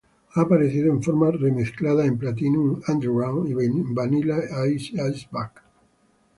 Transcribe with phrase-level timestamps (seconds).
[0.33, 4.37] Ha aparecido en forma remezclada en "Platinum Underground" y "Vanilla
[4.75, 5.61] Ice Is Back!".